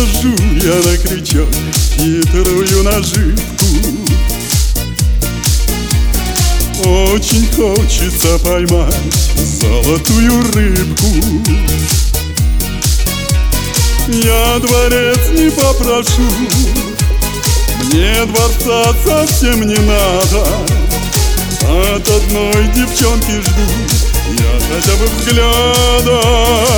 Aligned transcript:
я 0.00 0.74
на 0.74 0.96
крючок 0.96 1.48
хитрую 1.96 2.82
наживку. 2.84 3.66
Очень 6.84 7.48
хочется 7.56 8.38
поймать 8.38 8.94
золотую 9.34 10.42
рыбку. 10.52 11.08
Я 14.08 14.58
дворец 14.60 15.18
не 15.32 15.50
попрошу 15.50 16.22
Мне 17.84 18.24
дворца 18.26 18.94
совсем 19.04 19.66
не 19.66 19.76
надо. 19.76 20.46
От 21.94 22.08
одной 22.08 22.68
девчонки 22.74 23.40
жду 23.42 23.66
Я 24.32 24.60
хотя 24.70 24.96
бы 24.96 25.06
взгляда 25.18 26.68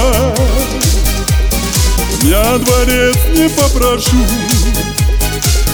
Я 2.24 2.58
дворец 2.58 3.16
не 3.34 3.48
попрошу. 3.48 4.16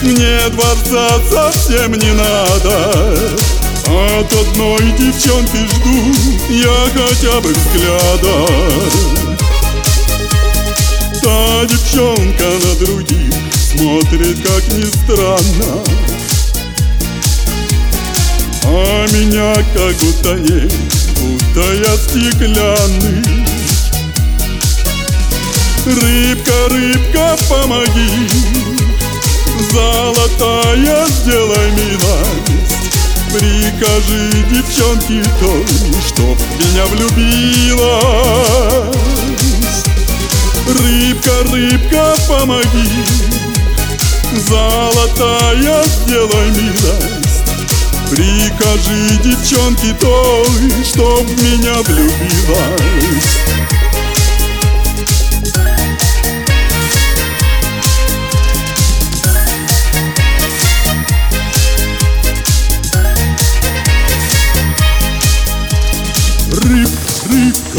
Мне 0.03 0.39
дворца 0.51 1.21
совсем 1.31 1.93
не 1.93 2.13
надо. 2.13 3.47
От 3.89 4.33
одной 4.33 4.93
девчонки 4.99 5.57
жду 5.57 6.15
я 6.51 6.89
хотя 6.95 7.41
бы 7.41 7.53
взгляда. 7.53 8.47
Та 11.23 11.65
девчонка 11.65 12.45
на 12.45 12.75
других 12.85 13.35
смотрит, 13.53 14.39
как 14.47 14.69
ни 14.69 14.85
странно. 14.85 15.83
А 18.65 19.07
меня 19.13 19.55
как 19.75 19.95
будто 19.97 20.35
нет, 20.35 20.73
будто 21.21 21.75
я 21.75 21.97
стеклянный 21.97 23.36
Рыбка, 25.87 26.69
рыбка, 26.69 27.37
помоги. 27.49 28.29
Золотая, 29.71 31.07
сделай 31.07 31.71
милость 31.71 32.77
Прикажи 33.33 34.45
девчонке 34.51 35.23
той, 35.39 35.65
чтоб 36.09 36.37
меня 36.59 36.87
влюбилась 36.87 37.77
Рыбка, 40.67 41.45
рыбка, 41.53 42.15
помоги. 42.27 43.05
Золотая, 44.49 45.85
сделай 45.85 46.51
милость 46.51 47.45
Прикажи 48.11 49.19
девчонке 49.23 49.95
той, 50.01 50.85
чтоб 50.85 51.25
меня 51.43 51.75
влюбилась 51.83 53.46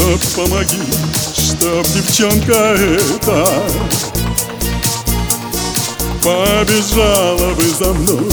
рыбка, 0.08 0.26
помоги, 0.36 0.82
чтоб 1.34 1.86
девчонка 1.86 2.76
эта 2.76 3.46
Побежала 6.22 7.54
бы 7.54 7.64
за 7.78 7.92
мной 7.92 8.30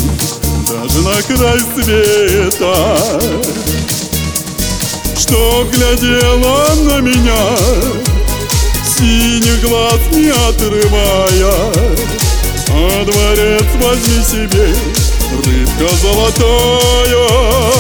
даже 0.67 1.01
на 1.01 1.21
край 1.21 1.59
света. 1.75 3.19
Что 5.17 5.67
глядела 5.71 6.75
на 6.75 6.99
меня, 6.99 7.57
синих 8.97 9.61
глаз 9.61 9.99
не 10.11 10.29
отрывая 10.29 11.55
А 12.69 13.05
дворец 13.05 13.65
возьми 13.81 14.23
себе, 14.23 14.75
рыбка 15.45 15.95
золотая 16.01 17.74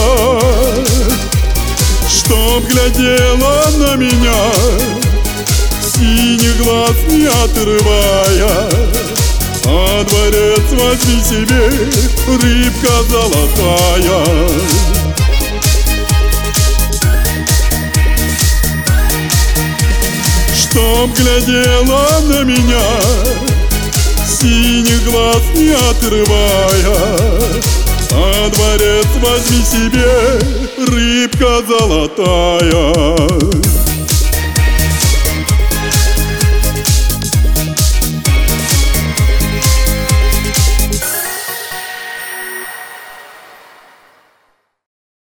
Чтоб 2.55 2.67
глядела 2.67 3.65
на 3.79 3.95
меня 3.97 4.53
Синих 5.81 6.55
глаз 6.63 6.95
не 7.09 7.25
отрывая. 7.25 8.69
А 9.65 10.03
дворец 10.05 10.61
возьми 10.71 11.21
себе 11.21 11.69
Рыбка 12.27 13.03
золотая. 13.09 14.47
Чтоб 20.55 21.13
глядела 21.13 22.07
на 22.21 22.43
меня 22.45 22.87
Синих 24.25 25.03
глаз 25.03 25.43
не 25.55 25.71
отрывая. 25.71 26.95
А 28.17 28.49
дворец 28.49 29.07
возьми 29.21 29.61
себе, 29.61 30.34
рыбка 31.25 31.61
золотая 31.67 33.15